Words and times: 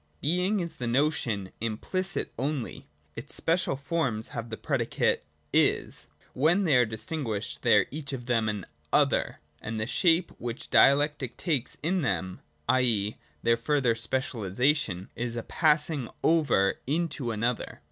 84.] 0.23 0.23
Being 0.23 0.59
is 0.61 0.75
the 0.77 0.87
notion 0.87 1.51
implicit 1.61 2.33
only: 2.39 2.87
its 3.15 3.35
special 3.35 3.75
forms 3.75 4.29
have 4.29 4.49
the 4.49 4.57
predicate' 4.57 5.23
is'; 5.75 6.07
when 6.33 6.63
they 6.63 6.75
are 6.75 6.87
distin 6.87 7.23
guished 7.23 7.59
they 7.61 7.77
are 7.77 7.85
each 7.91 8.11
of 8.11 8.25
them 8.25 8.49
an 8.49 8.65
'other': 8.91 9.39
and 9.61 9.79
the 9.79 9.85
shape 9.85 10.31
which 10.39 10.71
dialectic 10.71 11.37
takes 11.37 11.77
in 11.83 12.01
them, 12.01 12.41
i.e. 12.67 13.17
their 13.43 13.57
further 13.57 13.93
speciali 13.93 14.49
sation, 14.49 15.09
is 15.15 15.35
a 15.35 15.43
passing 15.43 16.09
over 16.23 16.79
into 16.87 17.29
another. 17.29 17.79